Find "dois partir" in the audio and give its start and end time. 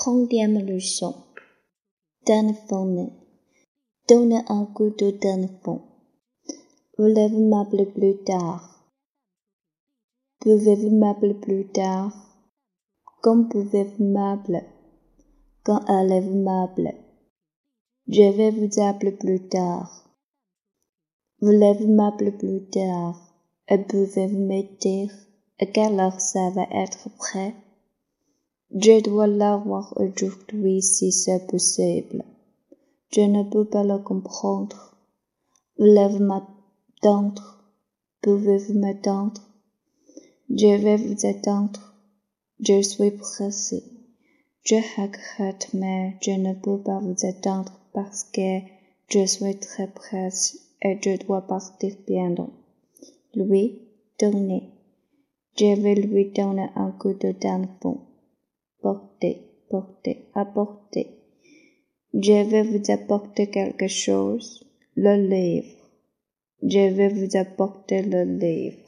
51.24-51.94